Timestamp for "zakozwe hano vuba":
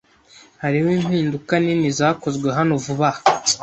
1.97-3.07